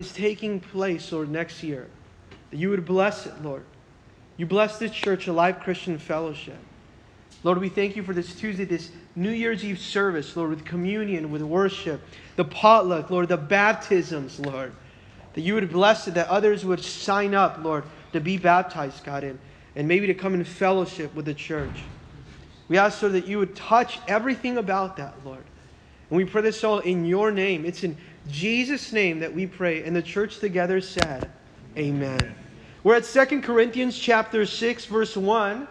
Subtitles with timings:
[0.00, 1.86] is taking place, Lord, next year,
[2.50, 3.62] that you would bless it, Lord.
[4.38, 6.56] You bless this church, Alive Christian Fellowship.
[7.44, 11.30] Lord, we thank you for this Tuesday, this New Year's Eve service, Lord, with communion,
[11.30, 12.00] with worship,
[12.36, 14.72] the potluck, Lord, the baptisms, Lord.
[15.34, 19.22] That you would bless it, that others would sign up, Lord, to be baptized, God,
[19.22, 19.38] and,
[19.76, 21.82] and maybe to come in fellowship with the church.
[22.68, 25.44] We ask, Lord, that you would touch everything about that, Lord.
[26.08, 27.64] And we pray this all in your name.
[27.64, 27.96] It's in
[28.30, 29.84] Jesus' name that we pray.
[29.84, 31.30] And the church together said,
[31.76, 32.34] Amen.
[32.82, 35.68] We're at 2 Corinthians chapter 6, verse 1,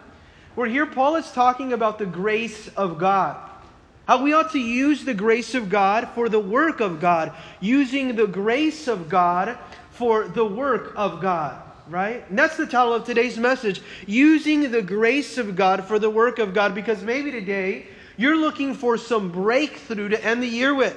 [0.54, 3.36] where here Paul is talking about the grace of God.
[4.06, 8.16] How we ought to use the grace of God for the work of God, using
[8.16, 9.58] the grace of God
[9.90, 12.24] for the work of God, right?
[12.28, 16.38] And that's the title of today's message using the grace of God for the work
[16.38, 20.96] of God, because maybe today you're looking for some breakthrough to end the year with.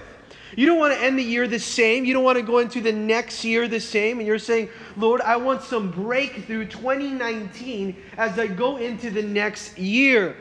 [0.55, 2.05] You don't want to end the year the same.
[2.05, 4.19] You don't want to go into the next year the same.
[4.19, 9.77] And you're saying, Lord, I want some breakthrough 2019 as I go into the next
[9.77, 10.35] year.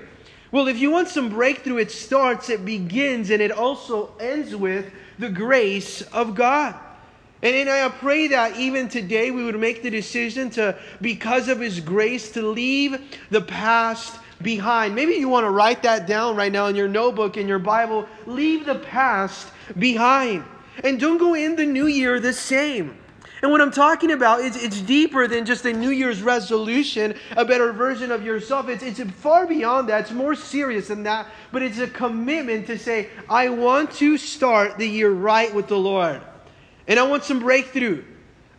[0.50, 4.92] Well, if you want some breakthrough, it starts, it begins, and it also ends with
[5.19, 6.74] the grace of God.
[7.42, 11.58] And, and I pray that even today we would make the decision to, because of
[11.58, 14.94] His grace, to leave the past behind.
[14.94, 18.06] Maybe you want to write that down right now in your notebook, in your Bible.
[18.26, 19.48] Leave the past
[19.78, 20.44] behind.
[20.84, 22.98] And don't go in the new year the same.
[23.42, 27.44] And what I'm talking about is it's deeper than just a New Year's resolution, a
[27.44, 28.68] better version of yourself.
[28.68, 30.02] It's, it's far beyond that.
[30.02, 31.26] It's more serious than that.
[31.50, 35.76] But it's a commitment to say, I want to start the year right with the
[35.76, 36.20] Lord.
[36.86, 38.04] And I want some breakthrough.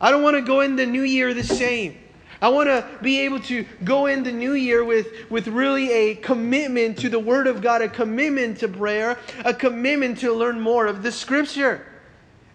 [0.01, 1.97] I don't want to go in the new year the same.
[2.44, 6.16] I want to be able to go in the new year with, with really a
[6.16, 10.85] commitment to the Word of God, a commitment to prayer, a commitment to learn more
[10.85, 11.85] of the Scripture.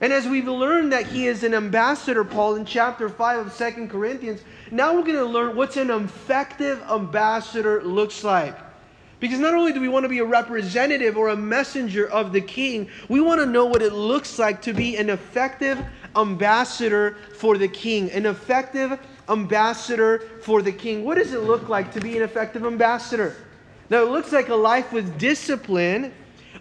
[0.02, 3.88] And as we've learned that he is an ambassador, Paul, in chapter 5 of Second
[3.88, 8.58] Corinthians, now we're going to learn what's an effective ambassador looks like.
[9.20, 12.42] Because not only do we want to be a representative or a messenger of the
[12.42, 15.82] king, we want to know what it looks like to be an effective
[16.14, 21.04] ambassador for the king, an effective ambassador for the king.
[21.04, 23.36] What does it look like to be an effective ambassador?
[23.90, 26.12] Now, it looks like a life with discipline,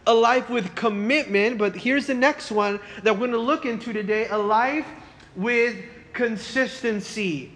[0.05, 3.91] a life with commitment, but here's the next one that we're going to look into
[3.91, 4.87] today a life
[5.35, 5.75] with
[6.13, 7.51] consistency.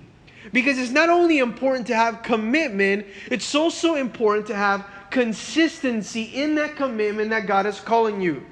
[0.51, 6.55] Because it's not only important to have commitment, it's also important to have consistency in
[6.55, 8.43] that commitment that God is calling you.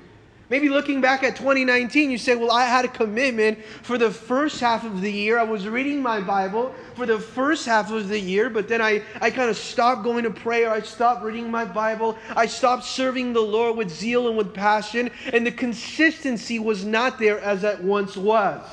[0.50, 4.60] Maybe looking back at 2019, you say, Well, I had a commitment for the first
[4.60, 5.38] half of the year.
[5.38, 9.04] I was reading my Bible for the first half of the year, but then I,
[9.22, 10.72] I kind of stopped going to prayer.
[10.72, 12.18] I stopped reading my Bible.
[12.36, 17.20] I stopped serving the Lord with zeal and with passion, and the consistency was not
[17.20, 18.68] there as it once was.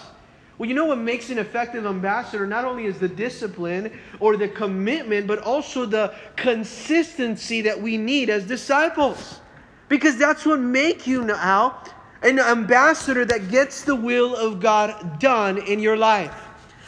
[0.56, 4.48] Well, you know what makes an effective ambassador not only is the discipline or the
[4.48, 9.41] commitment, but also the consistency that we need as disciples.
[9.88, 11.82] Because that's what make you now
[12.22, 16.34] an ambassador that gets the will of God done in your life.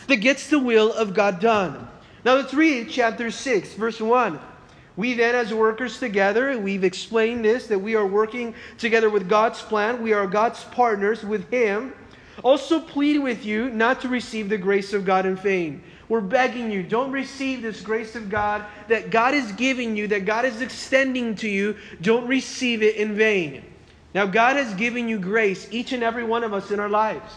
[0.09, 1.87] That gets the will of God done.
[2.25, 4.41] Now let's read chapter 6, verse 1.
[4.97, 9.62] We then, as workers together, we've explained this that we are working together with God's
[9.62, 10.03] plan.
[10.03, 11.94] We are God's partners with Him.
[12.42, 15.82] Also, plead with you not to receive the grace of God in vain.
[16.08, 20.24] We're begging you, don't receive this grace of God that God is giving you, that
[20.24, 21.76] God is extending to you.
[22.00, 23.62] Don't receive it in vain.
[24.14, 27.34] Now, God has given you grace, each and every one of us in our lives.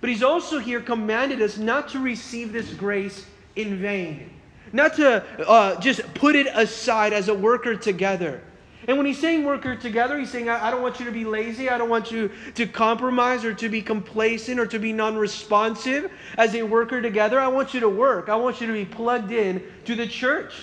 [0.00, 3.26] But He's also here commanded us not to receive this grace
[3.56, 4.30] in vain,
[4.72, 8.42] not to uh, just put it aside as a worker together.
[8.86, 11.24] And when he's saying worker together, he's saying, I, I, don't want you to be
[11.24, 11.70] lazy.
[11.70, 16.10] I don't want you to compromise or to be complacent or to be non responsive
[16.36, 17.40] as a worker together.
[17.40, 18.28] I want you to work.
[18.28, 20.54] I want you to be plugged in to the church.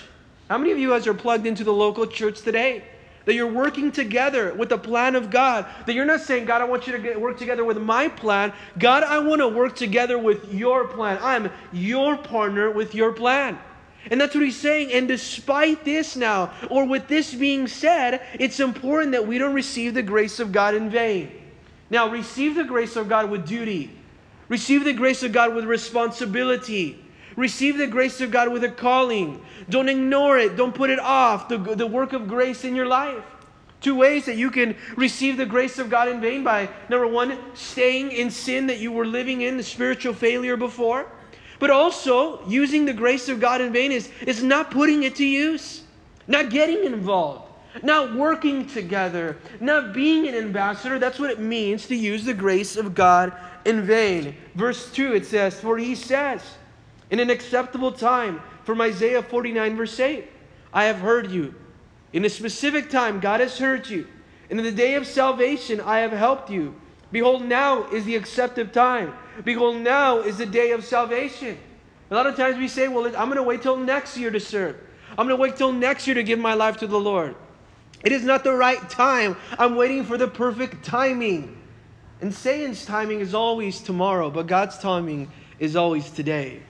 [0.49, 2.83] How many of you guys are plugged into the local church today?
[3.25, 5.65] That you're working together with the plan of God.
[5.85, 8.51] That you're not saying, God, I want you to get, work together with my plan.
[8.79, 11.19] God, I want to work together with your plan.
[11.21, 13.59] I'm your partner with your plan.
[14.09, 14.91] And that's what he's saying.
[14.93, 19.93] And despite this now, or with this being said, it's important that we don't receive
[19.93, 21.31] the grace of God in vain.
[21.89, 23.91] Now, receive the grace of God with duty,
[24.47, 26.97] receive the grace of God with responsibility.
[27.37, 29.41] Receive the grace of God with a calling.
[29.69, 30.57] Don't ignore it.
[30.57, 33.23] Don't put it off, the, the work of grace in your life.
[33.79, 37.39] Two ways that you can receive the grace of God in vain by number one,
[37.55, 41.07] staying in sin that you were living in, the spiritual failure before.
[41.61, 45.23] But also, using the grace of God in vain is, is not putting it to
[45.23, 45.83] use,
[46.27, 47.47] not getting involved,
[47.83, 50.97] not working together, not being an ambassador.
[50.97, 53.31] That's what it means to use the grace of God
[53.63, 54.35] in vain.
[54.55, 56.41] Verse 2 it says, For he says,
[57.11, 60.25] in an acceptable time, from Isaiah 49, verse 8,
[60.73, 61.53] I have heard you.
[62.11, 64.07] In a specific time, God has heard you.
[64.49, 66.73] And in the day of salvation, I have helped you.
[67.11, 69.13] Behold, now is the accepted time.
[69.43, 71.57] Behold, now is the day of salvation.
[72.09, 74.39] A lot of times we say, well, I'm going to wait till next year to
[74.39, 74.77] serve.
[75.11, 77.35] I'm going to wait till next year to give my life to the Lord.
[78.03, 79.35] It is not the right time.
[79.59, 81.57] I'm waiting for the perfect timing.
[82.21, 86.61] And Satan's timing is always tomorrow, but God's timing is always today.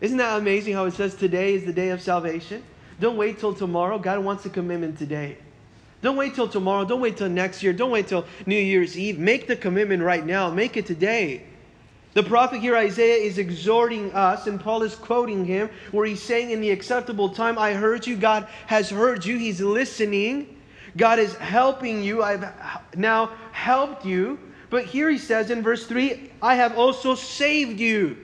[0.00, 2.62] Isn't that amazing how it says today is the day of salvation?
[3.00, 3.98] Don't wait till tomorrow.
[3.98, 5.38] God wants a commitment today.
[6.04, 6.84] Don't wait till tomorrow.
[6.84, 7.72] Don't wait till next year.
[7.72, 9.18] Don't wait till New Year's Eve.
[9.18, 10.50] Make the commitment right now.
[10.50, 11.44] Make it today.
[12.12, 16.50] The prophet here, Isaiah, is exhorting us, and Paul is quoting him, where he's saying,
[16.50, 18.16] In the acceptable time, I heard you.
[18.16, 19.38] God has heard you.
[19.38, 20.60] He's listening.
[20.98, 22.22] God is helping you.
[22.22, 22.52] I've
[22.94, 24.38] now helped you.
[24.68, 28.18] But here he says in verse 3, I have also saved you.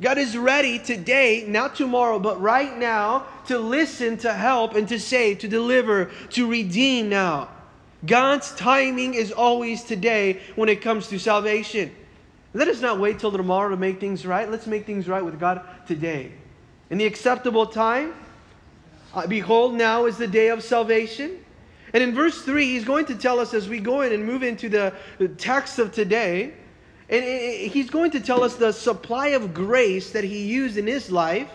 [0.00, 5.00] God is ready today, not tomorrow, but right now, to listen, to help, and to
[5.00, 7.48] save, to deliver, to redeem now.
[8.06, 11.90] God's timing is always today when it comes to salvation.
[12.54, 14.48] Let us not wait till tomorrow to make things right.
[14.48, 16.32] Let's make things right with God today.
[16.90, 18.14] In the acceptable time,
[19.14, 21.44] uh, behold, now is the day of salvation.
[21.92, 24.44] And in verse 3, he's going to tell us as we go in and move
[24.44, 26.54] into the, the text of today
[27.08, 31.10] and he's going to tell us the supply of grace that he used in his
[31.10, 31.50] life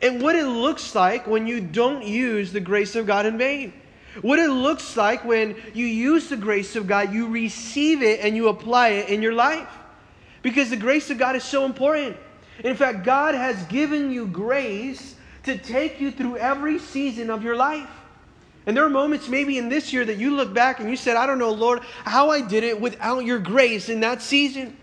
[0.00, 3.72] and what it looks like when you don't use the grace of God in vain.
[4.22, 8.36] What it looks like when you use the grace of God, you receive it and
[8.36, 9.68] you apply it in your life.
[10.42, 12.16] Because the grace of God is so important.
[12.62, 17.56] In fact, God has given you grace to take you through every season of your
[17.56, 17.88] life.
[18.66, 21.16] And there are moments maybe in this year that you look back and you said,
[21.16, 24.76] I don't know, Lord, how I did it without your grace in that season.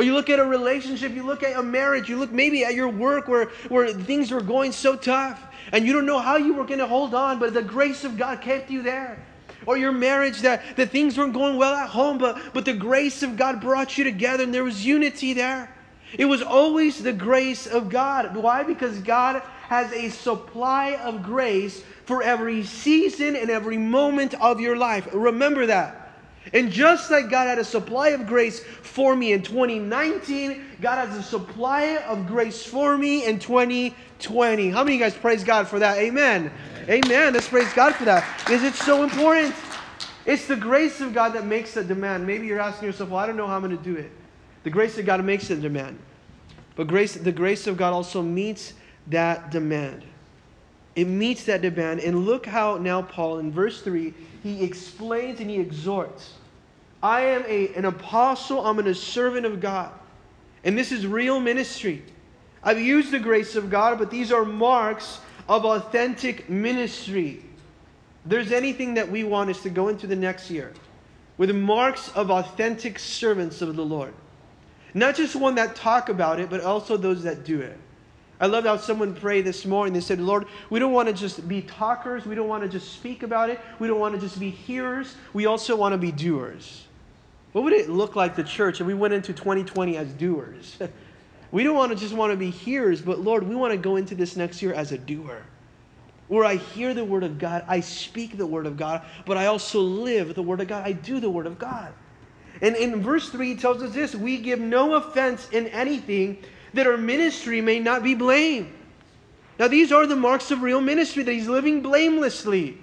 [0.00, 2.74] Or you look at a relationship, you look at a marriage, you look maybe at
[2.74, 5.42] your work where, where things were going so tough
[5.72, 8.16] and you don't know how you were going to hold on, but the grace of
[8.16, 9.22] God kept you there.
[9.66, 13.22] Or your marriage that, that things weren't going well at home, but, but the grace
[13.22, 15.70] of God brought you together and there was unity there.
[16.14, 18.34] It was always the grace of God.
[18.34, 18.62] Why?
[18.62, 24.78] Because God has a supply of grace for every season and every moment of your
[24.78, 25.06] life.
[25.12, 25.99] Remember that.
[26.52, 31.16] And just like God had a supply of grace for me in 2019, God has
[31.16, 34.70] a supply of grace for me in 2020.
[34.70, 35.98] How many of you guys praise God for that?
[35.98, 36.50] Amen.
[36.88, 37.34] Amen.
[37.34, 38.50] Let's praise God for that.
[38.50, 39.54] Is it so important.
[40.26, 42.26] It's the grace of God that makes the demand.
[42.26, 44.10] Maybe you're asking yourself, well, I don't know how I'm going to do it.
[44.64, 45.98] The grace of God makes the demand.
[46.76, 48.74] But grace, the grace of God also meets
[49.06, 50.04] that demand.
[50.96, 52.00] It meets that demand.
[52.00, 56.34] And look how now Paul in verse 3 he explains and he exhorts.
[57.02, 59.92] I am a, an apostle, I'm a servant of God.
[60.64, 62.02] And this is real ministry.
[62.62, 67.42] I've used the grace of God, but these are marks of authentic ministry.
[68.26, 70.72] there's anything that we want is to go into the next year
[71.38, 74.12] with marks of authentic servants of the Lord.
[74.92, 77.78] Not just one that talk about it, but also those that do it.
[78.40, 79.92] I love how someone prayed this morning.
[79.92, 82.24] They said, Lord, we don't want to just be talkers.
[82.24, 83.60] We don't want to just speak about it.
[83.78, 85.14] We don't want to just be hearers.
[85.34, 86.86] We also want to be doers.
[87.52, 90.78] What would it look like, the church, if we went into 2020 as doers?
[91.52, 93.96] we don't want to just want to be hearers, but Lord, we want to go
[93.96, 95.42] into this next year as a doer.
[96.28, 99.46] Where I hear the word of God, I speak the word of God, but I
[99.46, 100.86] also live the word of God.
[100.86, 101.92] I do the word of God.
[102.62, 106.38] And in verse 3, he tells us this we give no offense in anything
[106.74, 108.70] that our ministry may not be blamed.
[109.58, 112.78] Now, these are the marks of real ministry, that he's living blamelessly.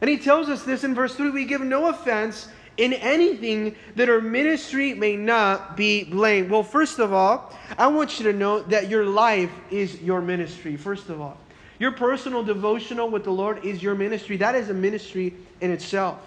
[0.00, 4.08] And he tells us this in verse 3 we give no offense in anything that
[4.08, 6.50] our ministry may not be blamed.
[6.50, 10.76] Well, first of all, I want you to know that your life is your ministry,
[10.76, 11.36] first of all.
[11.80, 14.36] Your personal devotional with the Lord is your ministry.
[14.36, 16.18] That is a ministry in itself.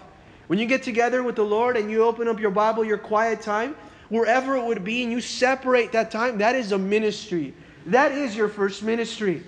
[0.47, 3.41] When you get together with the Lord and you open up your Bible, your quiet
[3.41, 3.75] time,
[4.11, 7.53] wherever it would be, and you separate that time, that is a ministry.
[7.85, 9.41] That is your first ministry.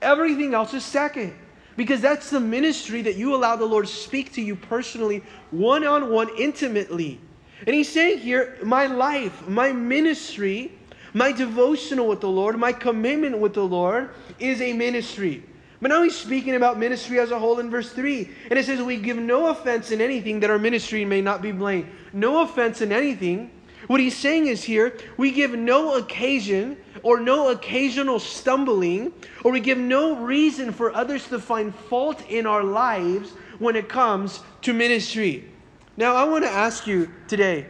[0.00, 1.34] Everything else is second.
[1.76, 5.84] Because that's the ministry that you allow the Lord to speak to you personally, one
[5.84, 7.20] on one, intimately.
[7.66, 10.72] And he's saying here, my life, my ministry,
[11.12, 14.08] my devotional with the Lord, my commitment with the Lord
[14.38, 15.44] is a ministry.
[15.82, 18.30] But now he's speaking about ministry as a whole in verse 3.
[18.48, 21.52] And it says, We give no offense in anything that our ministry may not be
[21.52, 21.90] blamed.
[22.14, 23.50] No offense in anything
[23.86, 29.12] what he's saying is here, we give no occasion or no occasional stumbling,
[29.44, 33.88] or we give no reason for others to find fault in our lives when it
[33.88, 35.48] comes to ministry.
[35.96, 37.66] Now, I want to ask you today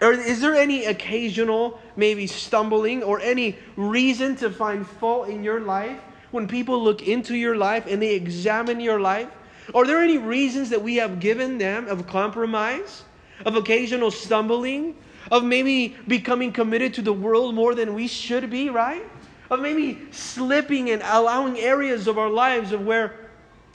[0.00, 5.98] is there any occasional, maybe stumbling, or any reason to find fault in your life
[6.32, 9.28] when people look into your life and they examine your life?
[9.74, 13.04] Are there any reasons that we have given them of compromise,
[13.44, 14.94] of occasional stumbling,
[15.30, 19.04] of maybe becoming committed to the world more than we should be, right?
[19.50, 23.14] Of maybe slipping and allowing areas of our lives of where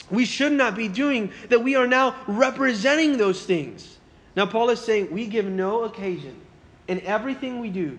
[0.10, 3.98] we should not be doing, that we are now representing those things.
[4.36, 6.36] Now, Paul is saying we give no occasion
[6.88, 7.98] in everything we do.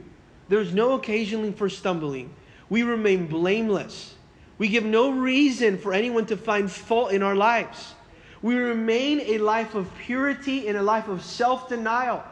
[0.49, 2.35] There's no occasion for stumbling.
[2.69, 4.15] We remain blameless.
[4.59, 7.95] We give no reason for anyone to find fault in our lives.
[8.43, 12.23] We remain a life of purity and a life of self denial.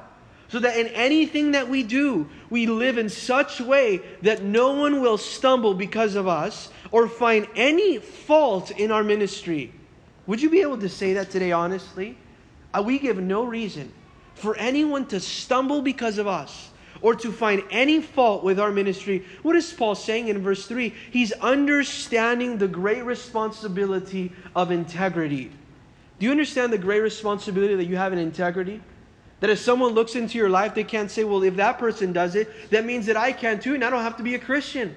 [0.51, 5.01] So that in anything that we do, we live in such way that no one
[5.01, 9.73] will stumble because of us or find any fault in our ministry.
[10.27, 12.19] Would you be able to say that today honestly?
[12.75, 13.93] Uh, we give no reason
[14.35, 19.25] for anyone to stumble because of us or to find any fault with our ministry.
[19.43, 20.93] What is Paul saying in verse 3?
[21.13, 25.53] He's understanding the great responsibility of integrity.
[26.19, 28.83] Do you understand the great responsibility that you have in integrity?
[29.41, 32.35] That if someone looks into your life, they can't say, well, if that person does
[32.35, 34.95] it, that means that I can too, and I don't have to be a Christian.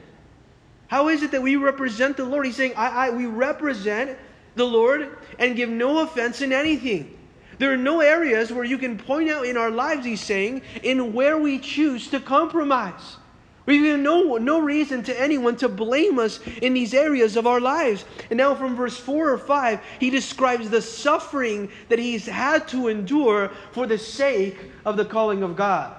[0.88, 2.46] How is it that we represent the Lord?
[2.46, 4.18] He's saying, I, I, we represent
[4.56, 7.18] the Lord and give no offense in anything.
[7.58, 11.14] There are no areas where you can point out in our lives, he's saying, in
[11.14, 13.18] where we choose to compromise.
[13.66, 17.62] We have no, no reason to anyone to blame us in these areas of our
[17.62, 18.04] lives.
[18.30, 22.90] And now, from verse 4 or 5, he describes the suffering that he's had to
[22.90, 25.96] endure for the sake of the calling of God.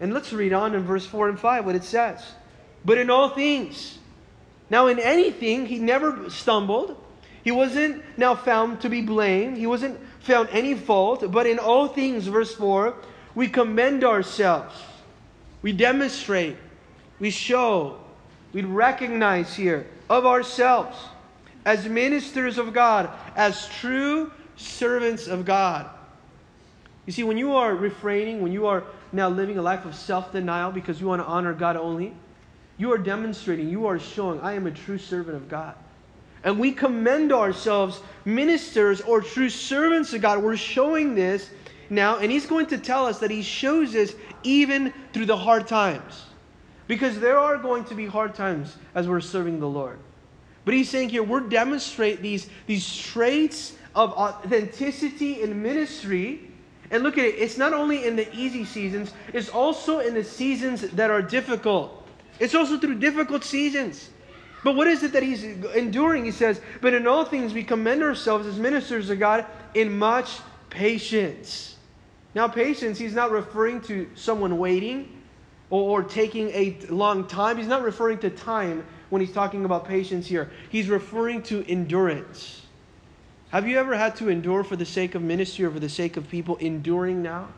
[0.00, 2.24] And let's read on in verse 4 and 5 what it says.
[2.84, 3.98] But in all things,
[4.70, 6.96] now in anything, he never stumbled.
[7.44, 9.58] He wasn't now found to be blamed.
[9.58, 11.30] He wasn't found any fault.
[11.30, 12.94] But in all things, verse 4,
[13.34, 14.74] we commend ourselves.
[15.62, 16.56] We demonstrate
[17.18, 17.98] we show,
[18.52, 20.96] we recognize here of ourselves
[21.64, 25.90] as ministers of God, as true servants of God.
[27.06, 30.32] You see, when you are refraining, when you are now living a life of self
[30.32, 32.14] denial because you want to honor God only,
[32.78, 35.74] you are demonstrating, you are showing, I am a true servant of God.
[36.44, 40.42] And we commend ourselves, ministers or true servants of God.
[40.42, 41.50] We're showing this
[41.90, 45.66] now, and He's going to tell us that He shows this even through the hard
[45.66, 46.26] times.
[46.86, 49.98] Because there are going to be hard times as we're serving the Lord.
[50.64, 56.50] But he's saying here, we're demonstrate these, these traits of authenticity in ministry.
[56.90, 60.24] And look at it, it's not only in the easy seasons, it's also in the
[60.24, 62.06] seasons that are difficult.
[62.38, 64.10] It's also through difficult seasons.
[64.62, 66.24] But what is it that he's enduring?
[66.24, 70.40] He says, But in all things we commend ourselves as ministers of God in much
[70.70, 71.76] patience.
[72.34, 75.15] Now, patience, he's not referring to someone waiting
[75.70, 77.56] or, or taking a long time.
[77.56, 82.62] He's not referring to time when he's talking about patience here, he's referring to endurance.
[83.50, 86.16] Have you ever had to endure for the sake of ministry or for the sake
[86.16, 87.48] of people enduring now?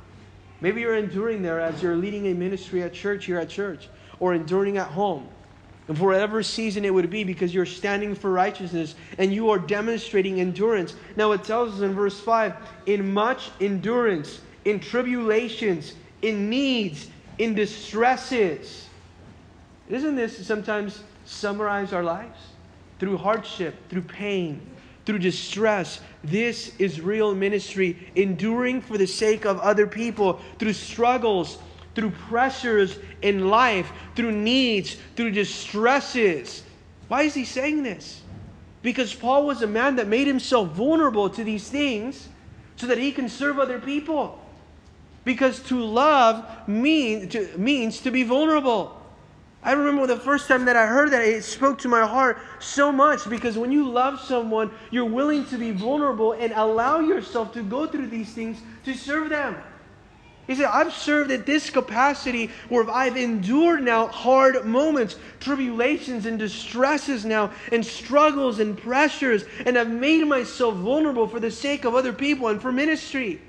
[0.61, 3.88] Maybe you're enduring there as you're leading a ministry at church here at church
[4.21, 5.29] or enduring at home.
[5.87, 9.59] And for whatever season it would be, because you're standing for righteousness and you are
[9.59, 10.95] demonstrating endurance.
[11.17, 17.54] Now it tells us in verse 5 in much endurance, in tribulations, in needs, in
[17.54, 18.88] distresses.
[19.88, 22.38] Isn't this sometimes summarize our lives?
[22.99, 24.61] Through hardship, through pain,
[25.07, 26.00] through distress.
[26.23, 31.59] This is real ministry, enduring for the sake of other people, through struggles,
[31.95, 36.62] through pressures in life, through needs, through distresses.
[37.09, 38.21] Why is he saying this?
[38.83, 42.28] Because Paul was a man that made himself vulnerable to these things
[42.76, 44.38] so that he can serve other people.
[45.28, 48.99] Because to love mean, to, means to be vulnerable.
[49.62, 52.90] I remember the first time that I heard that, it spoke to my heart so
[52.90, 57.62] much because when you love someone, you're willing to be vulnerable and allow yourself to
[57.62, 59.54] go through these things to serve them.
[60.47, 66.38] He said, I've served at this capacity where I've endured now hard moments, tribulations and
[66.38, 71.94] distresses now, and struggles and pressures, and I've made myself vulnerable for the sake of
[71.94, 73.42] other people and for ministry.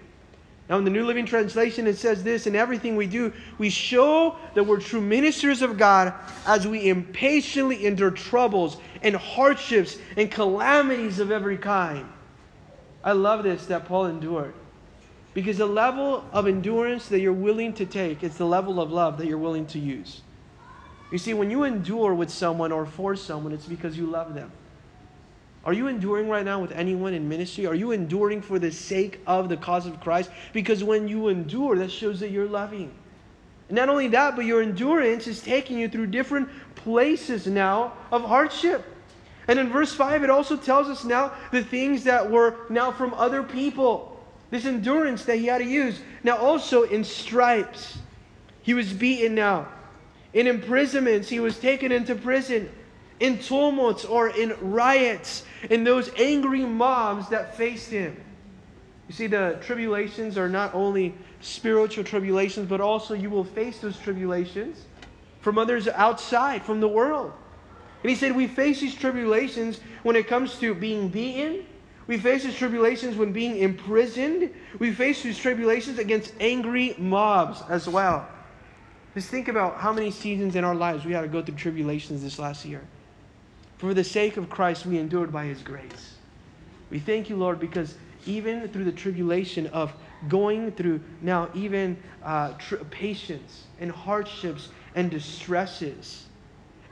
[0.69, 4.37] Now, in the New Living Translation, it says this In everything we do, we show
[4.53, 6.13] that we're true ministers of God
[6.45, 12.07] as we impatiently endure troubles and hardships and calamities of every kind.
[13.03, 14.53] I love this that Paul endured.
[15.33, 19.17] Because the level of endurance that you're willing to take is the level of love
[19.17, 20.21] that you're willing to use.
[21.11, 24.51] You see, when you endure with someone or for someone, it's because you love them.
[25.69, 27.67] Are you enduring right now with anyone in ministry?
[27.67, 30.31] Are you enduring for the sake of the cause of Christ?
[30.51, 32.91] Because when you endure, that shows that you're loving.
[33.69, 38.83] Not only that, but your endurance is taking you through different places now of hardship.
[39.47, 43.13] And in verse 5, it also tells us now the things that were now from
[43.13, 44.19] other people.
[44.49, 46.01] This endurance that he had to use.
[46.23, 47.99] Now, also in stripes,
[48.63, 49.67] he was beaten now.
[50.33, 52.71] In imprisonments, he was taken into prison.
[53.19, 58.15] In tumults or in riots, in those angry mobs that faced him.
[59.07, 63.97] You see, the tribulations are not only spiritual tribulations, but also you will face those
[63.97, 64.85] tribulations
[65.41, 67.33] from others outside, from the world.
[68.03, 71.65] And he said, We face these tribulations when it comes to being beaten.
[72.07, 74.51] We face these tribulations when being imprisoned.
[74.79, 78.27] We face these tribulations against angry mobs as well.
[79.13, 82.21] Just think about how many seasons in our lives we had to go through tribulations
[82.23, 82.81] this last year.
[83.79, 86.15] For the sake of Christ, we endured by his grace.
[86.89, 87.95] We thank you, Lord, because
[88.25, 89.93] even through the tribulation of
[90.27, 96.25] going through now even uh, tr- patience and hardships and distresses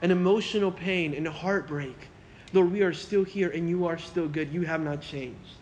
[0.01, 2.07] and emotional pain and heartbreak.
[2.53, 4.53] Lord, we are still here and you are still good.
[4.53, 5.55] You have not changed.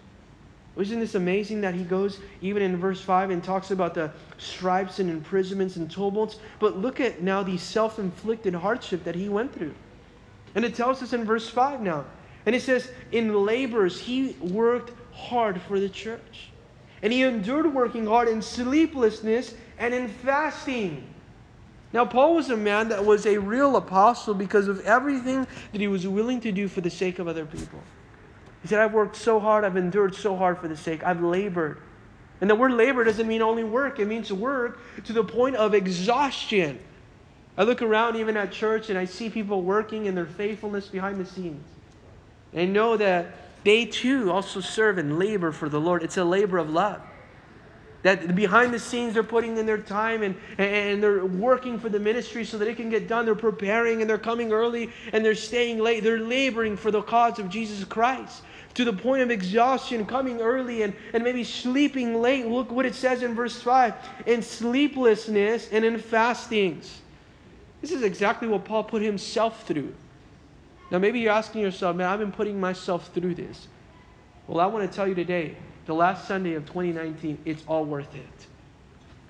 [0.77, 4.99] Isn't this amazing that he goes even in verse 5 and talks about the stripes
[4.99, 6.37] and imprisonments and tumults?
[6.59, 9.73] But look at now the self inflicted hardship that he went through.
[10.55, 12.05] And it tells us in verse 5 now.
[12.45, 16.49] And it says, In labors, he worked hard for the church.
[17.01, 21.07] And he endured working hard in sleeplessness and in fasting.
[21.93, 25.87] Now, Paul was a man that was a real apostle because of everything that he
[25.87, 27.79] was willing to do for the sake of other people.
[28.61, 31.77] He said, I've worked so hard, I've endured so hard for the sake, I've labored.
[32.41, 35.73] And the word labor doesn't mean only work, it means work to the point of
[35.73, 36.79] exhaustion.
[37.57, 41.19] I look around even at church and I see people working in their faithfulness behind
[41.19, 41.63] the scenes.
[42.51, 43.27] And I know that
[43.63, 46.03] they too also serve and labor for the Lord.
[46.03, 47.01] It's a labor of love.
[48.03, 51.99] That behind the scenes they're putting in their time and, and they're working for the
[51.99, 53.25] ministry so that it can get done.
[53.25, 56.03] They're preparing and they're coming early and they're staying late.
[56.03, 58.43] They're laboring for the cause of Jesus Christ
[58.75, 62.45] to the point of exhaustion, coming early and, and maybe sleeping late.
[62.45, 63.93] Look what it says in verse 5
[64.27, 67.01] in sleeplessness and in fastings.
[67.85, 69.93] This is exactly what Paul put himself through.
[70.89, 73.67] Now, maybe you're asking yourself, man, I've been putting myself through this.
[74.47, 78.15] Well, I want to tell you today the last Sunday of 2019, it's all worth
[78.15, 78.47] it.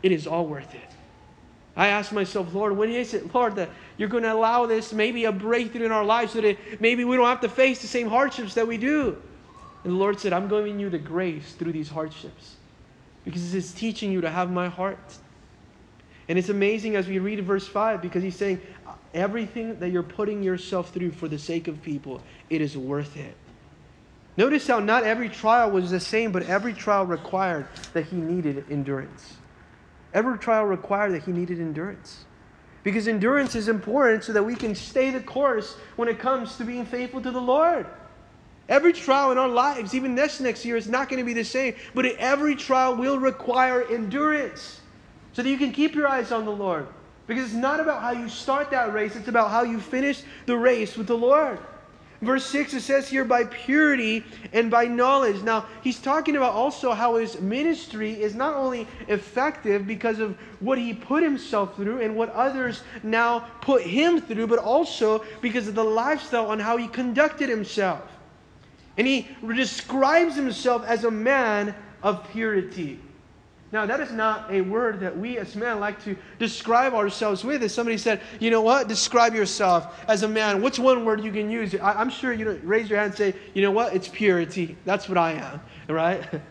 [0.03, 0.89] It is all worth it.
[1.75, 5.25] I asked myself, Lord, when is it, Lord, that you're going to allow this maybe
[5.25, 8.07] a breakthrough in our lives so that maybe we don't have to face the same
[8.07, 9.21] hardships that we do?
[9.83, 12.55] And the Lord said, I'm giving you the grace through these hardships
[13.25, 15.17] because it's teaching you to have my heart.
[16.27, 18.61] And it's amazing as we read verse 5 because he's saying,
[19.13, 23.35] everything that you're putting yourself through for the sake of people, it is worth it.
[24.37, 28.65] Notice how not every trial was the same, but every trial required that he needed
[28.69, 29.37] endurance.
[30.13, 32.25] Every trial required that he needed endurance.
[32.83, 36.65] Because endurance is important so that we can stay the course when it comes to
[36.65, 37.87] being faithful to the Lord.
[38.67, 41.43] Every trial in our lives, even this next year, is not going to be the
[41.43, 44.81] same, but every trial will require endurance
[45.35, 46.87] so that you can keep your eyes on the Lord.
[47.27, 50.55] Because it's not about how you start that race, it's about how you finish the
[50.55, 51.59] race with the Lord.
[52.21, 55.41] Verse 6, it says here, by purity and by knowledge.
[55.43, 60.77] Now, he's talking about also how his ministry is not only effective because of what
[60.77, 65.75] he put himself through and what others now put him through, but also because of
[65.75, 68.09] the lifestyle on how he conducted himself.
[68.97, 73.01] And he describes himself as a man of purity.
[73.71, 77.63] Now, that is not a word that we as men like to describe ourselves with.
[77.63, 81.31] If somebody said, you know what, describe yourself as a man, what's one word you
[81.31, 81.75] can use?
[81.75, 84.77] I, am sure you raise your hand and say, you know what, it's purity.
[84.85, 85.61] That's what I am,
[85.93, 86.23] right?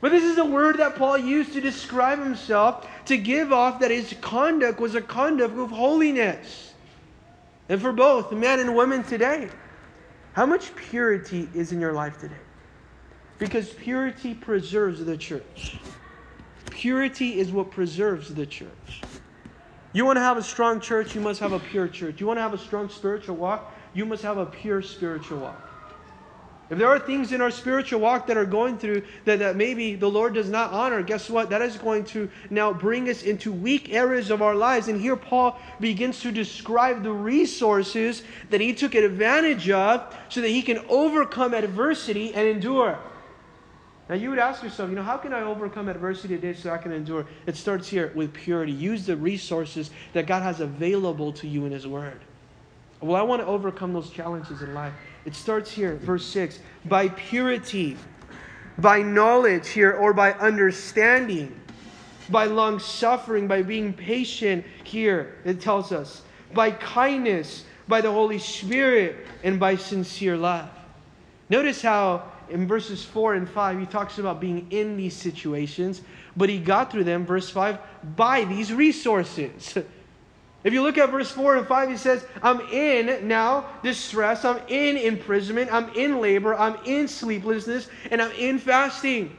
[0.00, 3.90] But this is a word that Paul used to describe himself, to give off that
[3.90, 6.74] his conduct was a conduct of holiness.
[7.70, 9.48] And for both men and women today,
[10.34, 12.34] how much purity is in your life today?
[13.38, 15.78] Because purity preserves the church.
[16.70, 19.02] Purity is what preserves the church.
[19.92, 22.20] You want to have a strong church, you must have a pure church.
[22.20, 25.70] You want to have a strong spiritual walk, you must have a pure spiritual walk.
[26.70, 29.96] If there are things in our spiritual walk that are going through that, that maybe
[29.96, 31.50] the Lord does not honor, guess what?
[31.50, 34.88] That is going to now bring us into weak areas of our lives.
[34.88, 40.48] And here Paul begins to describe the resources that he took advantage of so that
[40.48, 42.98] he can overcome adversity and endure.
[44.08, 46.78] Now you would ask yourself, you know, how can I overcome adversity today so I
[46.78, 47.26] can endure?
[47.46, 48.72] It starts here with purity.
[48.72, 52.20] Use the resources that God has available to you in His Word.
[53.00, 54.92] Well, I want to overcome those challenges in life.
[55.24, 57.96] It starts here, verse 6 by purity,
[58.78, 61.60] by knowledge here, or by understanding.
[62.30, 68.38] by long suffering, by being patient here, it tells us, by kindness, by the Holy
[68.38, 70.70] Spirit, and by sincere love.
[71.50, 76.02] Notice how in verses 4 and 5 he talks about being in these situations,
[76.36, 77.78] but he got through them, verse 5,
[78.16, 79.76] by these resources.
[80.64, 84.60] If you look at verse 4 and 5, he says, I'm in now distress, I'm
[84.68, 89.36] in imprisonment, I'm in labor, I'm in sleeplessness, and I'm in fasting.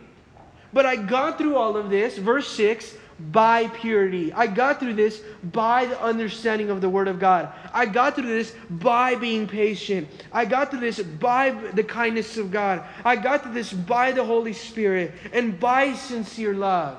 [0.71, 2.93] But I got through all of this, verse 6,
[3.31, 4.33] by purity.
[4.33, 7.49] I got through this by the understanding of the Word of God.
[7.73, 10.07] I got through this by being patient.
[10.33, 12.83] I got through this by the kindness of God.
[13.05, 16.97] I got through this by the Holy Spirit and by sincere love.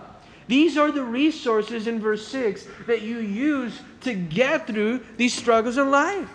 [0.49, 5.77] These are the resources in verse 6 that you use to get through these struggles
[5.77, 6.29] in life.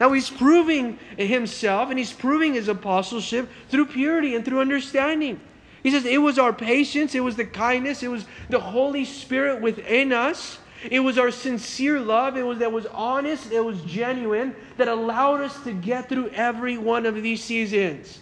[0.00, 5.40] Now he's proving himself and he's proving his apostleship through purity and through understanding.
[5.88, 9.62] He says it was our patience, it was the kindness, it was the Holy Spirit
[9.62, 10.58] within us.
[10.90, 15.40] It was our sincere love, it was that was honest, it was genuine that allowed
[15.40, 18.20] us to get through every one of these seasons.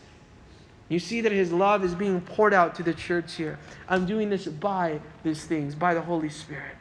[0.88, 3.58] You see that his love is being poured out to the church here.
[3.88, 6.76] I'm doing this by these things, by the Holy Spirit.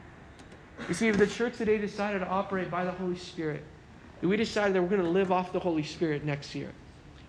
[0.86, 3.64] You see, if the church today decided to operate by the Holy Spirit,
[4.22, 6.70] we decided that we're going to live off the Holy Spirit next year,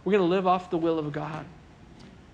[0.06, 1.44] we're going to live off the will of God,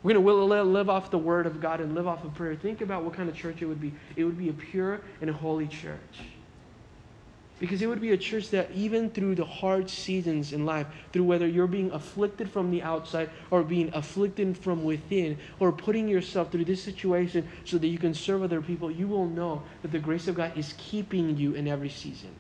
[0.04, 2.82] we're going to live off the Word of God and live off of prayer, think
[2.82, 3.94] about what kind of church it would be.
[4.16, 6.20] It would be a pure and a holy church.
[7.60, 11.24] Because it would be a church that, even through the hard seasons in life, through
[11.24, 16.52] whether you're being afflicted from the outside or being afflicted from within, or putting yourself
[16.52, 20.00] through this situation so that you can serve other people, you will know that the
[20.00, 22.32] grace of God is keeping you in every season.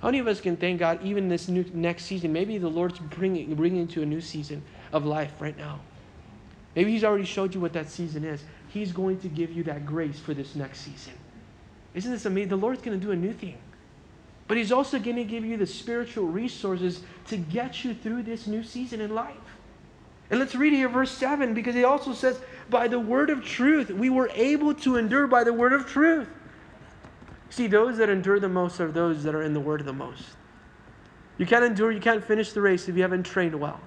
[0.00, 2.32] How many of us can thank God even this new, next season?
[2.32, 4.62] Maybe the Lord's bringing, bringing into a new season
[4.92, 5.80] of life right now.
[6.74, 8.42] Maybe He's already showed you what that season is.
[8.68, 11.12] He's going to give you that grace for this next season.
[11.94, 12.48] Isn't this amazing?
[12.48, 13.58] The Lord's going to do a new thing.
[14.48, 18.46] But He's also going to give you the spiritual resources to get you through this
[18.46, 19.36] new season in life.
[20.30, 23.90] And let's read here verse 7 because He also says, By the word of truth,
[23.90, 26.28] we were able to endure by the word of truth.
[27.50, 30.24] See, those that endure the most are those that are in the word the most.
[31.38, 33.80] You can't endure, you can't finish the race if you haven't trained well.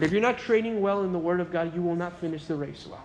[0.00, 2.46] And if you're not training well in the word of God, you will not finish
[2.46, 3.04] the race well.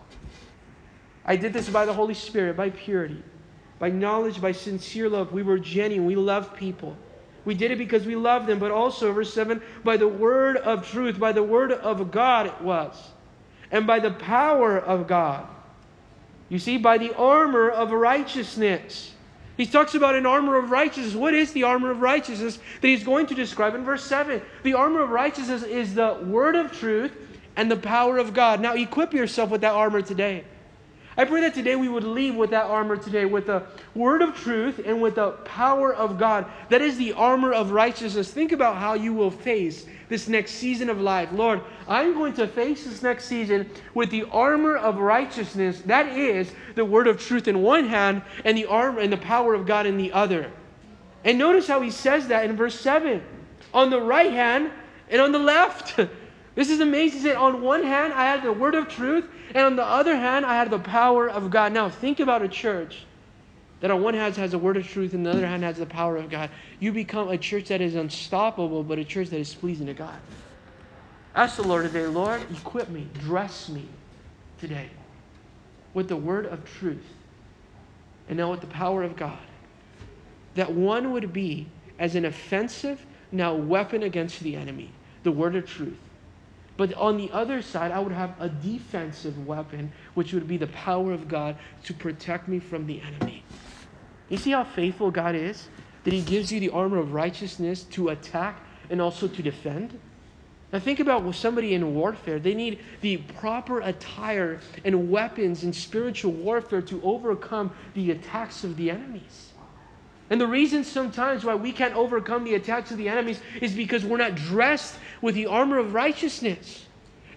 [1.25, 3.21] I did this by the Holy Spirit, by purity
[3.79, 5.31] by knowledge, by sincere love.
[5.31, 6.05] We were genuine.
[6.05, 6.95] We loved people.
[7.43, 10.87] We did it because we loved them, but also, verse 7, by the word of
[10.87, 13.11] truth, by the word of God it was,
[13.69, 15.47] and by the power of God.
[16.49, 19.11] You see, by the armor of righteousness.
[19.57, 21.15] He talks about an armor of righteousness.
[21.15, 24.41] What is the armor of righteousness that he's going to describe in verse 7?
[24.63, 27.13] The armor of righteousness is the word of truth
[27.55, 28.59] and the power of God.
[28.59, 30.43] Now, equip yourself with that armor today.
[31.17, 34.35] I pray that today we would leave with that armor today, with the word of
[34.35, 36.45] truth and with the power of God.
[36.69, 38.31] That is the armor of righteousness.
[38.31, 41.29] Think about how you will face this next season of life.
[41.31, 45.81] Lord, I'm going to face this next season with the armor of righteousness.
[45.85, 49.53] That is the word of truth in one hand and the armor and the power
[49.53, 50.51] of God in the other.
[51.23, 53.23] And notice how he says that in verse 7
[53.73, 54.69] on the right hand
[55.09, 55.97] and on the left.
[56.55, 57.19] This is amazing.
[57.19, 60.15] He said, On one hand, I had the word of truth, and on the other
[60.15, 61.71] hand, I had the power of God.
[61.71, 63.05] Now, think about a church
[63.79, 65.85] that on one hand has the word of truth, and the other hand has the
[65.85, 66.49] power of God.
[66.79, 70.19] You become a church that is unstoppable, but a church that is pleasing to God.
[71.35, 73.87] Ask the Lord today, Lord, equip me, dress me
[74.59, 74.89] today
[75.93, 77.05] with the word of truth,
[78.27, 79.37] and now with the power of God.
[80.55, 81.67] That one would be
[81.99, 84.91] as an offensive, now weapon against the enemy,
[85.23, 85.97] the word of truth
[86.77, 90.67] but on the other side, I would have a defensive weapon, which would be the
[90.67, 93.43] power of God to protect me from the enemy.
[94.29, 95.69] You see how faithful God is?
[96.03, 98.59] That He gives you the armor of righteousness to attack
[98.89, 99.99] and also to defend?
[100.73, 102.39] Now, think about with somebody in warfare.
[102.39, 108.75] They need the proper attire and weapons in spiritual warfare to overcome the attacks of
[108.75, 109.53] the enemies.
[110.29, 114.03] And the reason sometimes why we can't overcome the attacks of the enemies is because
[114.03, 116.85] we're not dressed with the armor of righteousness.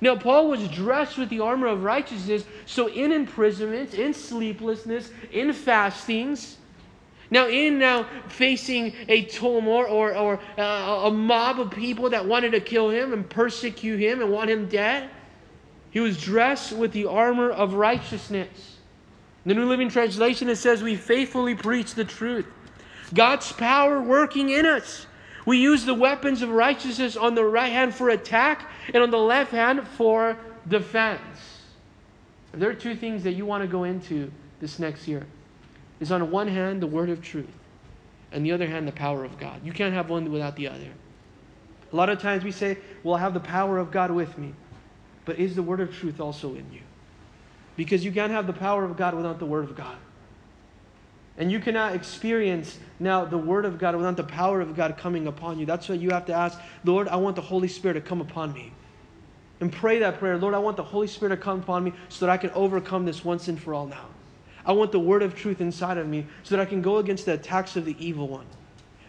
[0.00, 5.52] Now, Paul was dressed with the armor of righteousness, so in imprisonment, in sleeplessness, in
[5.52, 6.56] fastings,
[7.30, 12.52] now in now facing a tumult or, or uh, a mob of people that wanted
[12.52, 15.10] to kill him and persecute him and want him dead,
[15.90, 18.76] he was dressed with the armor of righteousness.
[19.44, 22.46] In the New Living Translation, it says, We faithfully preach the truth.
[23.12, 25.06] God's power working in us.
[25.46, 29.18] We use the weapons of righteousness on the right hand for attack and on the
[29.18, 30.36] left hand for
[30.68, 31.20] defense.
[32.52, 35.26] There are two things that you want to go into this next year.
[36.00, 37.48] is on one hand the word of truth,
[38.32, 39.64] and the other hand the power of God.
[39.64, 40.90] You can't have one without the other.
[41.92, 44.52] A lot of times we say, Well, I have the power of God with me.
[45.24, 46.80] But is the word of truth also in you?
[47.76, 49.96] Because you can't have the power of God without the word of God.
[51.38, 55.28] And you cannot experience now the word of God without the power of God coming
[55.28, 55.66] upon you.
[55.66, 58.52] That's why you have to ask, Lord, I want the Holy Spirit to come upon
[58.52, 58.72] me.
[59.60, 62.26] And pray that prayer, Lord, I want the Holy Spirit to come upon me so
[62.26, 64.06] that I can overcome this once and for all now.
[64.66, 67.24] I want the word of truth inside of me so that I can go against
[67.24, 68.46] the attacks of the evil one.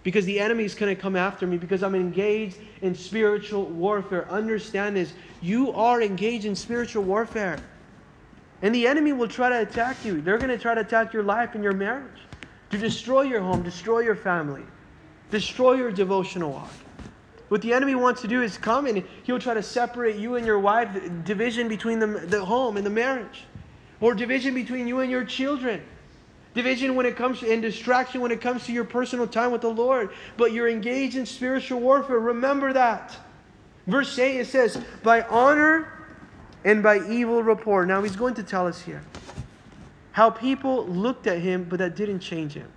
[0.03, 4.29] Because the enemy is going to come after me because I'm engaged in spiritual warfare.
[4.29, 5.13] Understand this.
[5.41, 7.59] You are engaged in spiritual warfare.
[8.61, 10.21] And the enemy will try to attack you.
[10.21, 12.21] They're going to try to attack your life and your marriage,
[12.71, 14.63] to destroy your home, destroy your family,
[15.31, 16.71] destroy your devotional walk.
[17.47, 20.45] What the enemy wants to do is come and he'll try to separate you and
[20.45, 20.89] your wife,
[21.23, 23.45] division between the, the home and the marriage
[24.01, 25.81] or division between you and your children.
[26.53, 29.61] Division when it comes to, and distraction when it comes to your personal time with
[29.61, 30.11] the Lord.
[30.37, 32.19] But you're engaged in spiritual warfare.
[32.19, 33.15] Remember that.
[33.87, 35.98] Verse 8 it says, by honor
[36.63, 37.87] and by evil report.
[37.87, 39.01] Now he's going to tell us here
[40.11, 42.69] how people looked at him, but that didn't change him.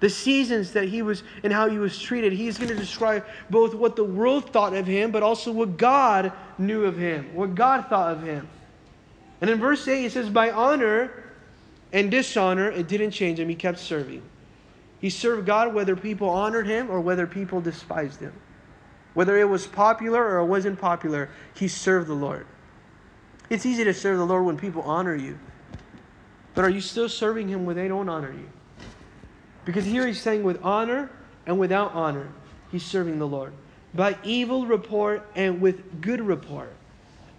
[0.00, 2.32] The seasons that he was and how he was treated.
[2.32, 6.32] He's going to describe both what the world thought of him, but also what God
[6.58, 8.48] knew of him, what God thought of him.
[9.40, 11.24] And in verse 8, he says, By honor
[11.92, 13.48] and dishonor, it didn't change him.
[13.48, 14.22] He kept serving.
[15.00, 18.32] He served God whether people honored him or whether people despised him.
[19.14, 22.46] Whether it was popular or it wasn't popular, he served the Lord.
[23.50, 25.38] It's easy to serve the Lord when people honor you.
[26.54, 28.48] But are you still serving him when they don't honor you?
[29.64, 31.10] Because here he's saying with honor
[31.46, 32.28] and without honor,
[32.70, 33.52] he's serving the Lord.
[33.94, 36.72] By evil report and with good report.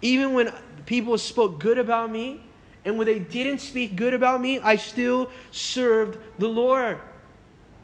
[0.02, 0.52] Even when
[0.84, 2.42] people spoke good about me,
[2.84, 7.00] and when they didn't speak good about me, I still served the Lord.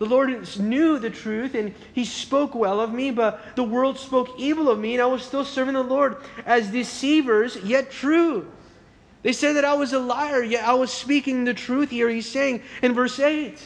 [0.02, 4.30] The Lord knew the truth and He spoke well of me, but the world spoke
[4.36, 8.50] evil of me, and I was still serving the Lord as deceivers, yet true.
[9.22, 12.08] They said that I was a liar, yet I was speaking the truth here.
[12.08, 13.56] He's saying in verse 8.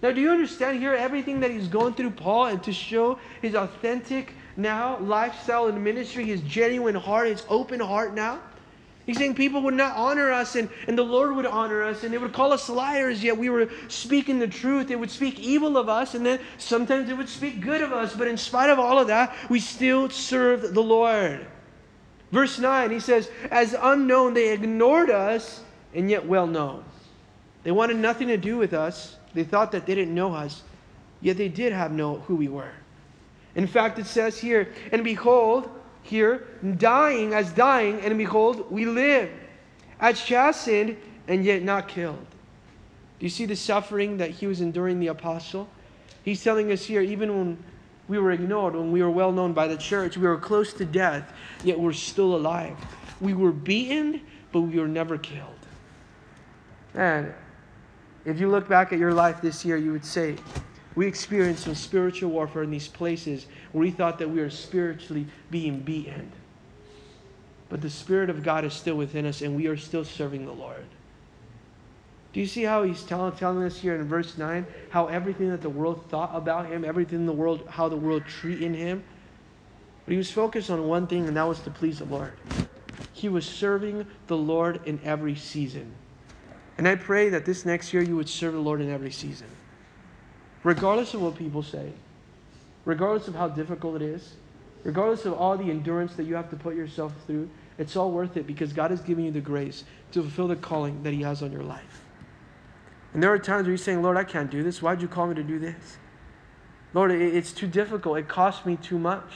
[0.00, 3.56] Now, do you understand here everything that he's going through, Paul, and to show his
[3.56, 8.38] authentic now lifestyle and ministry, his genuine heart, his open heart now?
[9.06, 12.12] He's saying people would not honor us and, and the Lord would honor us and
[12.12, 14.88] they would call us liars, yet we were speaking the truth.
[14.88, 18.14] They would speak evil of us and then sometimes they would speak good of us.
[18.14, 21.46] But in spite of all of that, we still served the Lord.
[22.32, 25.62] Verse 9, he says, As unknown, they ignored us
[25.94, 26.82] and yet well known.
[27.62, 29.16] They wanted nothing to do with us.
[29.34, 30.62] They thought that they didn't know us,
[31.20, 32.72] yet they did have know who we were.
[33.54, 35.70] In fact, it says here, And behold,
[36.04, 39.30] here, dying as dying, and behold, we live,
[39.98, 42.26] as chastened and yet not killed.
[43.18, 45.66] Do you see the suffering that he was enduring, the apostle?
[46.22, 47.64] He's telling us here, even when
[48.06, 50.84] we were ignored, when we were well known by the church, we were close to
[50.84, 51.32] death,
[51.64, 52.76] yet we're still alive.
[53.20, 54.20] We were beaten,
[54.52, 55.48] but we were never killed.
[56.94, 57.32] And
[58.26, 60.36] if you look back at your life this year, you would say,
[60.96, 65.26] we experienced some spiritual warfare in these places where we thought that we were spiritually
[65.50, 66.30] being beaten.
[67.68, 70.52] But the Spirit of God is still within us and we are still serving the
[70.52, 70.84] Lord.
[72.32, 75.62] Do you see how he's tell, telling us here in verse 9 how everything that
[75.62, 79.02] the world thought about him, everything in the world, how the world treated him?
[80.04, 82.32] But he was focused on one thing, and that was to please the Lord.
[83.12, 85.92] He was serving the Lord in every season.
[86.76, 89.46] And I pray that this next year you would serve the Lord in every season
[90.64, 91.92] regardless of what people say,
[92.84, 94.34] regardless of how difficult it is,
[94.82, 97.48] regardless of all the endurance that you have to put yourself through,
[97.78, 101.02] it's all worth it because God has given you the grace to fulfill the calling
[101.02, 102.04] that He has on your life.
[103.12, 104.82] And there are times where you're saying, Lord, I can't do this.
[104.82, 105.98] Why'd you call me to do this?
[106.94, 108.18] Lord, it's too difficult.
[108.18, 109.30] It costs me too much.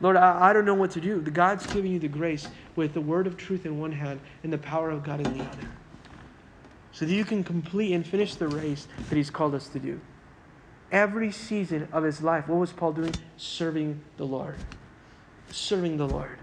[0.00, 1.20] Lord, I, I don't know what to do.
[1.20, 4.52] The God's giving you the grace with the word of truth in one hand and
[4.52, 5.68] the power of God in the other
[6.92, 10.00] so that you can complete and finish the race that He's called us to do.
[10.90, 13.14] Every season of his life, what was Paul doing?
[13.38, 14.56] Serving the Lord.
[15.50, 16.38] Serving the Lord.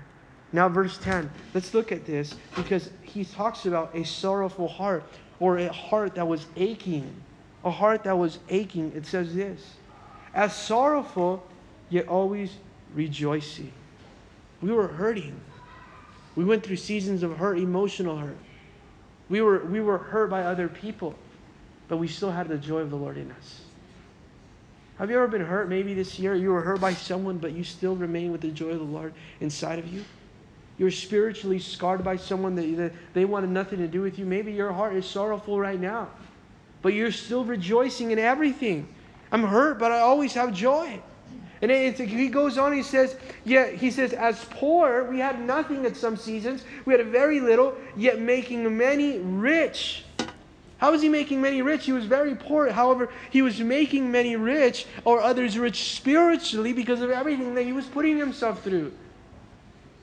[0.52, 5.04] Now, verse 10, let's look at this because he talks about a sorrowful heart
[5.40, 7.14] or a heart that was aching.
[7.64, 8.92] A heart that was aching.
[8.96, 9.76] It says this
[10.34, 11.46] as sorrowful,
[11.90, 12.58] yet always
[12.94, 13.72] rejoicing.
[14.62, 15.40] We were hurting.
[16.36, 18.38] We went through seasons of hurt, emotional hurt.
[19.30, 21.16] We were, we were hurt by other people,
[21.88, 23.62] but we still had the joy of the Lord in us.
[24.98, 26.36] Have you ever been hurt maybe this year?
[26.36, 29.14] You were hurt by someone, but you still remain with the joy of the Lord
[29.40, 30.04] inside of you?
[30.78, 34.26] You're spiritually scarred by someone that, that they wanted nothing to do with you.
[34.26, 36.10] Maybe your heart is sorrowful right now.
[36.82, 38.88] but you're still rejoicing in everything.
[39.32, 41.02] I'm hurt, but I always have joy.
[41.62, 45.98] And he goes on, he says, yeah, he says, as poor, we had nothing at
[45.98, 46.64] some seasons.
[46.86, 50.06] We had very little, yet making many rich.
[50.78, 51.86] How was he making many rich?
[51.86, 52.72] He was very poor.
[52.72, 57.74] However, he was making many rich or others rich spiritually because of everything that he
[57.74, 58.94] was putting himself through.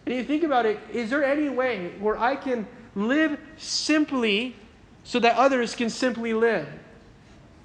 [0.05, 4.55] And you think about it, is there any way where I can live simply
[5.05, 6.69] so that others can simply live?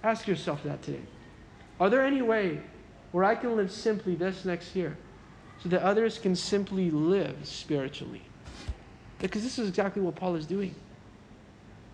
[0.01, 1.01] Ask yourself that today.
[1.81, 2.61] Are there any way
[3.11, 4.97] where I can live simply this next year
[5.61, 8.21] so that others can simply live spiritually?
[9.19, 10.73] Because this is exactly what Paul is doing.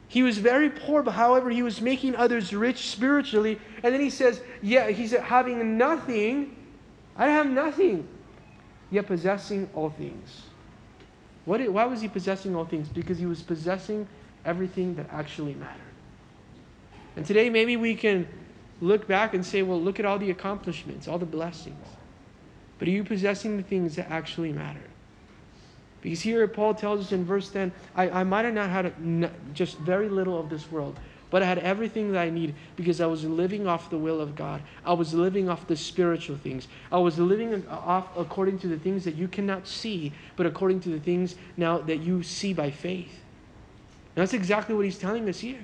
[0.08, 3.60] He was very poor, but however, he was making others rich spiritually.
[3.84, 6.56] And then he says, Yeah, he's having nothing.
[7.18, 8.08] I have nothing,
[8.90, 10.44] yet possessing all things.
[11.46, 12.88] What, why was he possessing all things?
[12.88, 14.08] Because he was possessing
[14.46, 15.82] everything that actually mattered.
[17.16, 18.28] And today, maybe we can
[18.82, 21.86] look back and say, Well, look at all the accomplishments, all the blessings.
[22.80, 24.82] But are you possessing the things that actually matter?
[26.02, 28.94] Because here Paul tells us in verse 10 I, I might have not had
[29.54, 30.98] just very little of this world,
[31.30, 34.36] but I had everything that I need because I was living off the will of
[34.36, 34.62] God.
[34.86, 36.68] I was living off the spiritual things.
[36.92, 40.82] I was living uh, off according to the things that you cannot see, but according
[40.82, 43.22] to the things now that you see by faith.
[44.16, 45.60] And that's exactly what he's telling us here.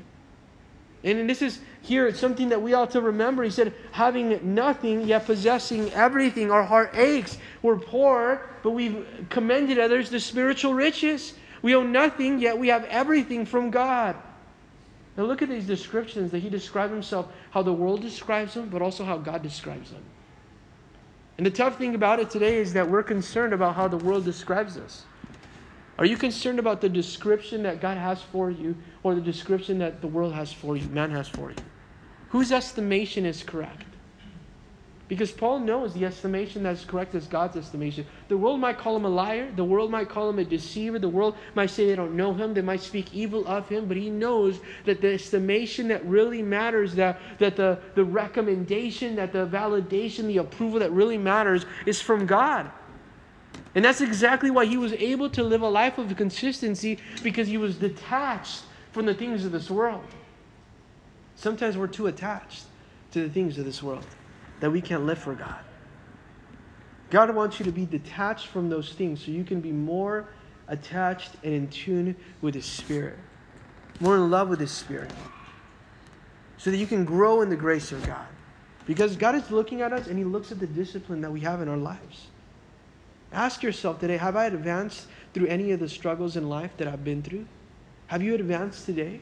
[1.03, 3.43] And this is here, it's something that we ought to remember.
[3.43, 6.49] He said, having nothing, yet possessing everything.
[6.49, 7.37] Our heart aches.
[7.61, 11.33] We're poor, but we've commended others the spiritual riches.
[11.61, 14.15] We own nothing, yet we have everything from God.
[15.17, 18.81] Now look at these descriptions that he described himself, how the world describes him, but
[18.81, 20.03] also how God describes him.
[21.37, 24.23] And the tough thing about it today is that we're concerned about how the world
[24.23, 25.03] describes us.
[25.97, 30.01] Are you concerned about the description that God has for you or the description that
[30.01, 31.57] the world has for you, man has for you?
[32.29, 33.85] Whose estimation is correct?
[35.07, 38.07] Because Paul knows the estimation that's correct is God's estimation.
[38.29, 39.51] The world might call him a liar.
[39.55, 40.97] The world might call him a deceiver.
[40.97, 42.55] The world might say they don't know him.
[42.55, 43.85] They might speak evil of him.
[43.85, 49.33] But he knows that the estimation that really matters, that, that the, the recommendation, that
[49.33, 52.71] the validation, the approval that really matters is from God.
[53.75, 57.57] And that's exactly why he was able to live a life of consistency because he
[57.57, 60.05] was detached from the things of this world.
[61.35, 62.65] Sometimes we're too attached
[63.11, 64.05] to the things of this world
[64.59, 65.59] that we can't live for God.
[67.09, 70.27] God wants you to be detached from those things so you can be more
[70.67, 73.17] attached and in tune with His Spirit,
[73.99, 75.11] more in love with His Spirit,
[76.57, 78.25] so that you can grow in the grace of God.
[78.85, 81.61] Because God is looking at us and He looks at the discipline that we have
[81.61, 82.27] in our lives.
[83.33, 87.03] Ask yourself today have I advanced through any of the struggles in life that I've
[87.03, 87.47] been through?
[88.07, 89.19] Have you advanced today?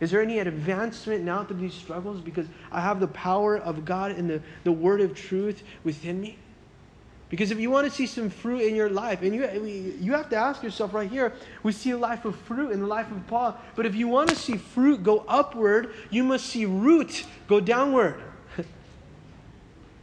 [0.00, 4.12] Is there any advancement now through these struggles because I have the power of God
[4.12, 6.36] and the, the word of truth within me?
[7.30, 9.48] Because if you want to see some fruit in your life, and you,
[9.98, 12.86] you have to ask yourself right here, we see a life of fruit in the
[12.86, 13.58] life of Paul.
[13.74, 18.20] But if you want to see fruit go upward, you must see root go downward.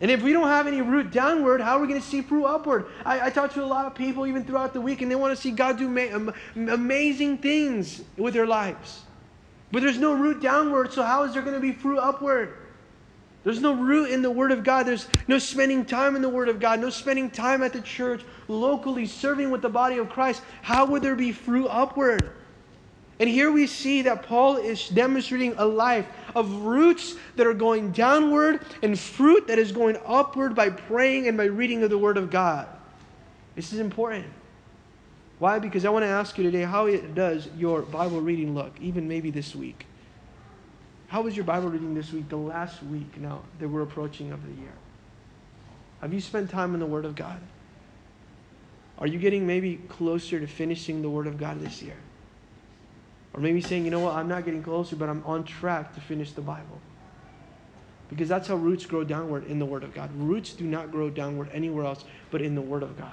[0.01, 2.45] And if we don't have any root downward, how are we going to see fruit
[2.45, 2.87] upward?
[3.05, 5.35] I, I talk to a lot of people even throughout the week, and they want
[5.35, 9.03] to see God do ma- amazing things with their lives.
[9.71, 12.57] But there's no root downward, so how is there going to be fruit upward?
[13.43, 14.87] There's no root in the Word of God.
[14.87, 18.23] There's no spending time in the Word of God, no spending time at the church,
[18.47, 20.41] locally, serving with the body of Christ.
[20.63, 22.31] How would there be fruit upward?
[23.21, 27.91] And here we see that Paul is demonstrating a life of roots that are going
[27.91, 32.17] downward and fruit that is going upward by praying and by reading of the Word
[32.17, 32.67] of God.
[33.55, 34.25] This is important.
[35.37, 35.59] Why?
[35.59, 39.07] Because I want to ask you today how it does your Bible reading look, even
[39.07, 39.85] maybe this week?
[41.05, 44.43] How was your Bible reading this week, the last week now that we're approaching of
[44.47, 44.73] the year?
[46.01, 47.39] Have you spent time in the Word of God?
[48.97, 51.97] Are you getting maybe closer to finishing the Word of God this year?
[53.33, 56.01] Or maybe saying, you know what, I'm not getting closer, but I'm on track to
[56.01, 56.79] finish the Bible.
[58.09, 60.09] Because that's how roots grow downward in the Word of God.
[60.17, 63.11] Roots do not grow downward anywhere else but in the Word of God.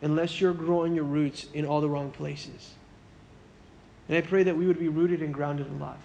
[0.00, 2.72] Unless you're growing your roots in all the wrong places.
[4.08, 5.98] And I pray that we would be rooted and grounded in love.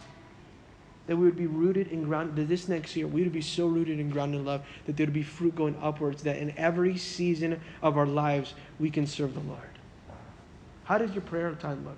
[1.08, 3.68] That we would be rooted and grounded, that this next year we would be so
[3.68, 6.98] rooted and grounded in love that there would be fruit going upwards, that in every
[6.98, 9.62] season of our lives we can serve the Lord.
[10.84, 11.98] How does your prayer time look?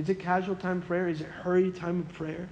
[0.00, 1.08] Is it casual time prayer?
[1.08, 2.48] Is it hurried time of prayer?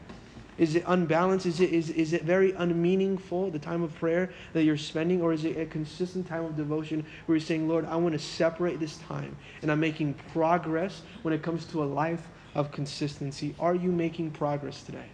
[0.59, 1.46] Is it unbalanced?
[1.46, 5.22] Is it, is, is it very unmeaningful, the time of prayer that you're spending?
[5.22, 8.18] Or is it a consistent time of devotion where you're saying, Lord, I want to
[8.18, 13.55] separate this time and I'm making progress when it comes to a life of consistency?
[13.59, 15.09] Are you making progress today?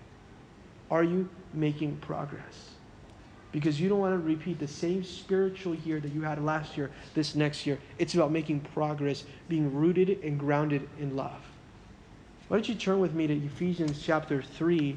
[0.91, 2.71] Are you making progress?
[3.53, 6.91] Because you don't want to repeat the same spiritual year that you had last year,
[7.15, 7.79] this next year.
[7.99, 11.41] It's about making progress, being rooted and grounded in love.
[12.49, 14.97] Why don't you turn with me to Ephesians chapter 3?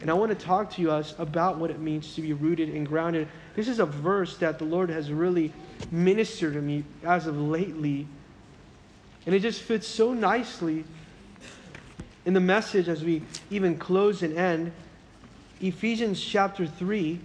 [0.00, 2.70] And I want to talk to you us about what it means to be rooted
[2.70, 3.28] and grounded.
[3.54, 5.52] This is a verse that the Lord has really
[5.92, 8.08] ministered to me as of lately.
[9.26, 10.84] And it just fits so nicely
[12.24, 14.72] in the message as we even close and end.
[15.60, 17.20] Ephesians chapter 3,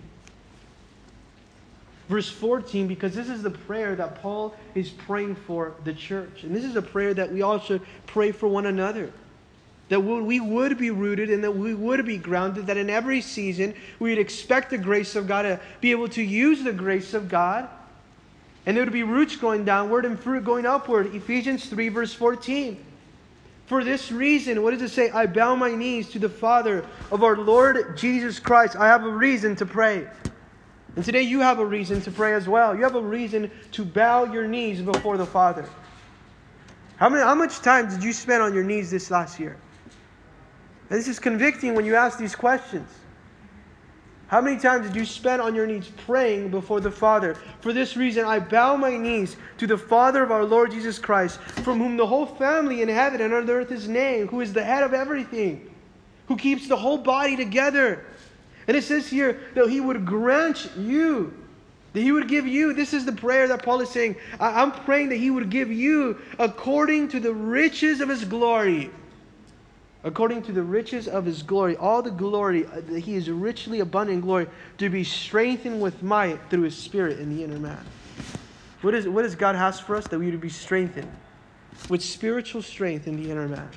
[2.09, 6.43] verse 14, because this is the prayer that Paul is praying for the church.
[6.43, 9.11] And this is a prayer that we all should pray for one another.
[9.89, 13.73] That we would be rooted and that we would be grounded, that in every season
[13.99, 17.29] we would expect the grace of God to be able to use the grace of
[17.29, 17.69] God.
[18.65, 21.15] And there would be roots going downward and fruit going upward.
[21.15, 22.83] Ephesians 3, verse 14.
[23.67, 25.09] For this reason, what does it say?
[25.09, 28.75] I bow my knees to the Father of our Lord Jesus Christ.
[28.75, 30.07] I have a reason to pray.
[30.97, 32.75] And today you have a reason to pray as well.
[32.75, 35.67] You have a reason to bow your knees before the Father.
[36.95, 39.57] How, many, how much time did you spend on your knees this last year?
[40.89, 42.89] And this is convicting when you ask these questions.
[44.27, 47.35] How many times did you spend on your knees praying before the Father?
[47.61, 51.39] For this reason, I bow my knees to the Father of our Lord Jesus Christ,
[51.39, 54.63] from whom the whole family in heaven and on earth is named, who is the
[54.63, 55.73] head of everything,
[56.27, 58.05] who keeps the whole body together.
[58.67, 61.33] And it says here that He would grant you,
[61.93, 62.73] that He would give you.
[62.73, 64.17] This is the prayer that Paul is saying.
[64.41, 68.91] I'm praying that He would give you according to the riches of His glory
[70.03, 73.79] according to the riches of his glory, all the glory, uh, that he is richly
[73.79, 77.83] abundant in glory, to be strengthened with might through his spirit in the inner man.
[78.81, 80.07] What, is, what does God ask for us?
[80.07, 81.11] That we would be strengthened
[81.89, 83.69] with spiritual strength in the inner man.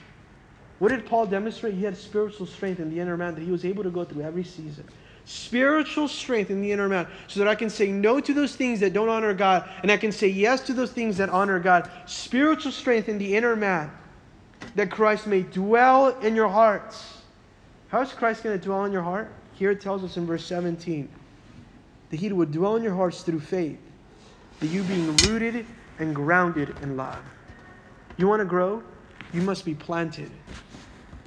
[0.79, 1.75] What did Paul demonstrate?
[1.75, 4.23] He had spiritual strength in the inner man that he was able to go through
[4.23, 4.85] every season.
[5.27, 8.81] Spiritual strength in the inner man so that I can say no to those things
[8.81, 11.91] that don't honor God and I can say yes to those things that honor God.
[12.07, 13.91] Spiritual strength in the inner man
[14.75, 17.19] that Christ may dwell in your hearts.
[17.89, 19.33] How is Christ going to dwell in your heart?
[19.55, 21.09] Here it tells us in verse 17
[22.11, 23.79] that he would dwell in your hearts through faith,
[24.59, 25.65] that you being rooted
[25.99, 27.21] and grounded in love.
[28.17, 28.83] You want to grow?
[29.33, 30.31] You must be planted.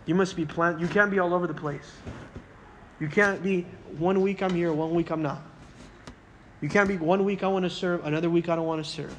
[0.06, 0.82] You must be planted.
[0.82, 1.90] You can't be all over the place.
[3.00, 3.62] You can't be
[3.98, 5.42] one week I'm here, one week I'm not.
[6.62, 8.90] You can't be one week I want to serve, another week I don't want to
[8.90, 9.16] serve.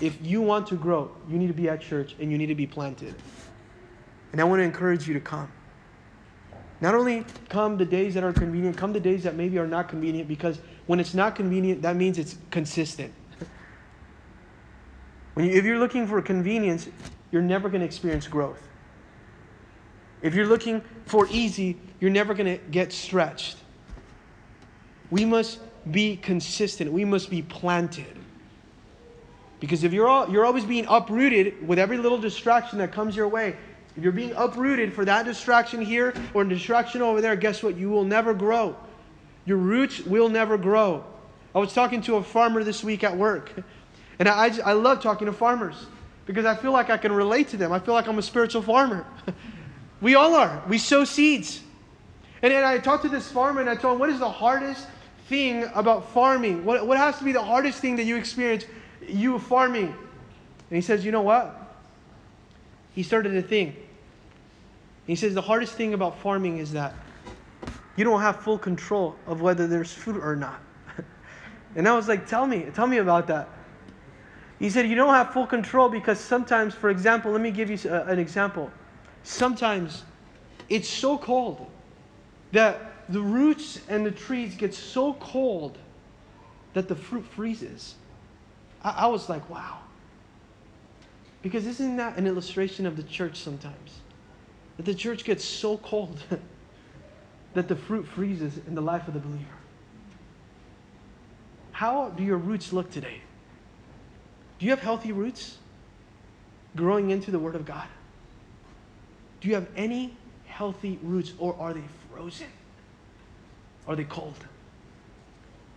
[0.00, 2.54] If you want to grow, you need to be at church and you need to
[2.54, 3.14] be planted.
[4.32, 5.50] And I want to encourage you to come.
[6.80, 9.88] Not only come the days that are convenient, come the days that maybe are not
[9.88, 13.12] convenient, because when it's not convenient, that means it's consistent.
[15.34, 16.88] When you, if you're looking for convenience,
[17.30, 18.60] you're never going to experience growth.
[20.22, 23.58] If you're looking for easy, you're never going to get stretched.
[25.10, 26.92] We must be consistent.
[26.92, 28.18] We must be planted.
[29.62, 33.28] Because if you're, all, you're always being uprooted with every little distraction that comes your
[33.28, 33.54] way,
[33.96, 37.76] if you're being uprooted for that distraction here or a distraction over there, guess what?
[37.76, 38.74] You will never grow.
[39.44, 41.04] Your roots will never grow.
[41.54, 43.52] I was talking to a farmer this week at work,
[44.18, 45.86] and I, I, I love talking to farmers
[46.26, 47.70] because I feel like I can relate to them.
[47.70, 49.06] I feel like I'm a spiritual farmer.
[50.00, 50.60] we all are.
[50.68, 51.60] We sow seeds.
[52.42, 54.88] And then I talked to this farmer and I told him, What is the hardest
[55.28, 56.64] thing about farming?
[56.64, 58.64] What, what has to be the hardest thing that you experience
[59.08, 59.86] you farming.
[59.86, 61.58] And he says, You know what?
[62.94, 63.76] He started a thing.
[65.06, 66.94] He says, The hardest thing about farming is that
[67.96, 70.60] you don't have full control of whether there's food or not.
[71.76, 73.48] and I was like, Tell me, tell me about that.
[74.58, 77.90] He said, You don't have full control because sometimes, for example, let me give you
[77.90, 78.70] uh, an example.
[79.24, 80.04] Sometimes
[80.68, 81.66] it's so cold
[82.52, 85.78] that the roots and the trees get so cold
[86.74, 87.96] that the fruit freezes.
[88.82, 89.78] I, I was like, wow.
[91.42, 94.00] Because isn't that an illustration of the church sometimes?
[94.76, 96.22] That the church gets so cold
[97.54, 99.44] that the fruit freezes in the life of the believer.
[101.72, 103.20] How do your roots look today?
[104.58, 105.58] Do you have healthy roots
[106.76, 107.88] growing into the Word of God?
[109.40, 110.16] Do you have any
[110.46, 112.46] healthy roots or are they frozen?
[113.88, 114.36] Are they cold?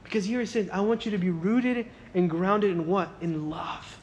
[0.03, 3.09] Because here it says, I want you to be rooted and grounded in what?
[3.21, 3.99] In love.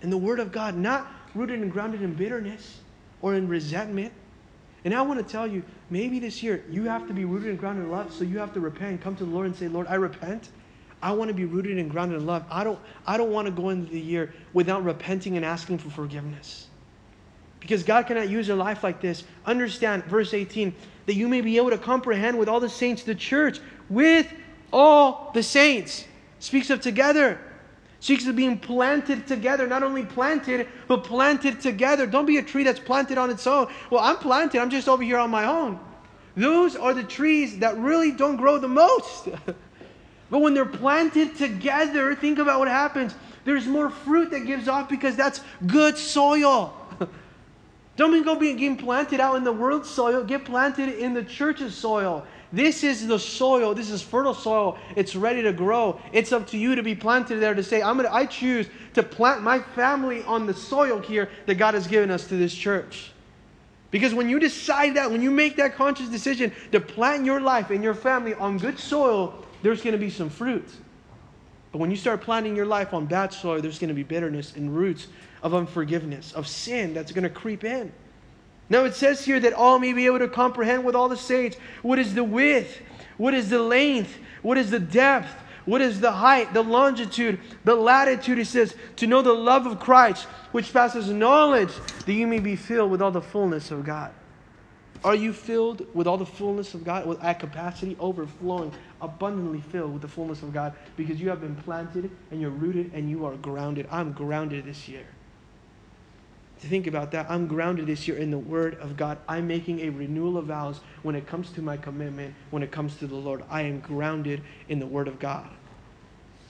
[0.00, 2.80] In the Word of God, not rooted and grounded in bitterness
[3.20, 4.12] or in resentment.
[4.84, 7.58] And I want to tell you, maybe this year you have to be rooted and
[7.58, 9.86] grounded in love, so you have to repent come to the Lord and say, Lord,
[9.86, 10.48] I repent.
[11.00, 12.44] I want to be rooted and grounded in love.
[12.50, 15.90] I don't, I don't want to go into the year without repenting and asking for
[15.90, 16.68] forgiveness.
[17.60, 19.24] Because God cannot use a life like this.
[19.46, 20.74] Understand, verse 18,
[21.06, 24.32] that you may be able to comprehend with all the saints the church, with
[24.72, 26.06] all the saints.
[26.42, 27.38] Speaks of together.
[28.00, 29.64] Speaks of being planted together.
[29.68, 32.04] Not only planted, but planted together.
[32.04, 33.68] Don't be a tree that's planted on its own.
[33.90, 35.78] Well, I'm planted, I'm just over here on my own.
[36.36, 39.28] Those are the trees that really don't grow the most.
[40.30, 43.14] but when they're planted together, think about what happens.
[43.44, 46.74] There's more fruit that gives off because that's good soil.
[47.96, 50.24] Don't go being planted out in the world soil.
[50.24, 52.26] Get planted in the church's soil.
[52.52, 53.74] This is the soil.
[53.74, 54.76] This is fertile soil.
[54.94, 55.98] It's ready to grow.
[56.12, 59.02] It's up to you to be planted there to say, I'm gonna I choose to
[59.02, 63.12] plant my family on the soil here that God has given us to this church.
[63.90, 67.70] Because when you decide that, when you make that conscious decision to plant your life
[67.70, 70.66] and your family on good soil, there's going to be some fruit.
[71.72, 74.56] But when you start planting your life on bad soil, there's going to be bitterness
[74.56, 75.08] and roots
[75.42, 77.92] of unforgiveness, of sin that's going to creep in.
[78.72, 81.58] Now it says here that all may be able to comprehend with all the saints
[81.82, 82.80] what is the width,
[83.18, 85.28] what is the length, what is the depth,
[85.66, 88.38] what is the height, the longitude, the latitude?
[88.38, 91.74] He says, to know the love of Christ, which passes knowledge,
[92.06, 94.10] that you may be filled with all the fullness of God.
[95.04, 99.92] Are you filled with all the fullness of God, with that capacity overflowing, abundantly filled
[99.92, 103.26] with the fullness of God, because you have been planted and you're rooted and you
[103.26, 103.86] are grounded?
[103.90, 105.04] I'm grounded this year
[106.62, 107.28] to think about that.
[107.28, 109.18] I'm grounded this year in the Word of God.
[109.28, 112.96] I'm making a renewal of vows when it comes to my commitment, when it comes
[112.98, 113.42] to the Lord.
[113.50, 115.50] I am grounded in the Word of God.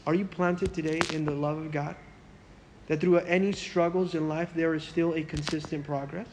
[0.06, 1.96] Are you planted today in the love of God?
[2.88, 6.28] That through any struggles in life, there is still a consistent progress?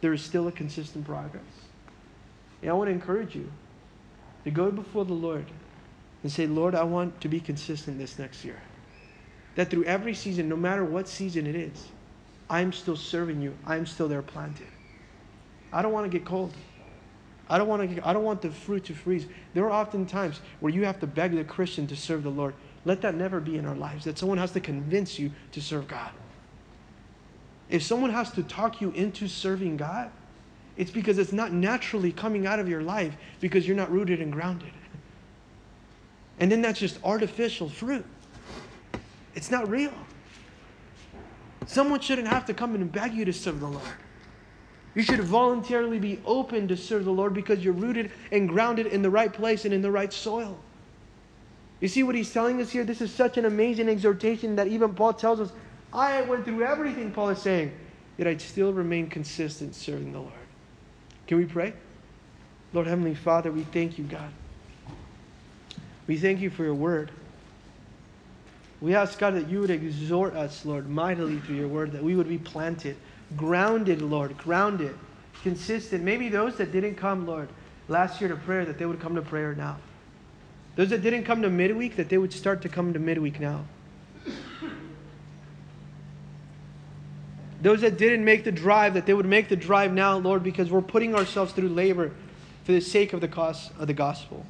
[0.00, 1.44] There is still a consistent progress.
[2.62, 3.48] And I want to encourage you
[4.42, 5.46] to go before the Lord
[6.24, 8.60] and say, Lord, I want to be consistent this next year.
[9.54, 11.90] That through every season, no matter what season it is,
[12.48, 13.54] I'm still serving you.
[13.66, 14.66] I'm still there planted.
[15.72, 16.52] I don't want to get cold.
[17.48, 19.26] I don't want to I don't want the fruit to freeze.
[19.52, 22.54] There are often times where you have to beg the Christian to serve the Lord.
[22.84, 24.04] Let that never be in our lives.
[24.04, 26.10] That someone has to convince you to serve God.
[27.68, 30.10] If someone has to talk you into serving God,
[30.76, 34.32] it's because it's not naturally coming out of your life because you're not rooted and
[34.32, 34.72] grounded.
[36.40, 38.04] And then that's just artificial fruit.
[39.34, 39.92] It's not real.
[41.66, 43.82] Someone shouldn't have to come in and beg you to serve the Lord.
[44.94, 49.02] You should voluntarily be open to serve the Lord because you're rooted and grounded in
[49.02, 50.56] the right place and in the right soil.
[51.80, 52.84] You see what he's telling us here?
[52.84, 55.52] This is such an amazing exhortation that even Paul tells us,
[55.92, 57.72] I went through everything, Paul is saying,
[58.16, 60.32] yet I'd still remain consistent serving the Lord.
[61.26, 61.72] Can we pray?
[62.72, 64.30] Lord Heavenly Father, we thank you, God.
[66.06, 67.10] We thank you for your word.
[68.84, 72.16] We ask, God, that you would exhort us, Lord, mightily through your word, that we
[72.16, 72.98] would be planted,
[73.34, 74.94] grounded, Lord, grounded,
[75.42, 76.04] consistent.
[76.04, 77.48] Maybe those that didn't come, Lord,
[77.88, 79.78] last year to prayer, that they would come to prayer now.
[80.76, 83.64] Those that didn't come to midweek, that they would start to come to midweek now.
[87.62, 90.70] Those that didn't make the drive, that they would make the drive now, Lord, because
[90.70, 92.12] we're putting ourselves through labor
[92.64, 94.44] for the sake of the cause of the gospel.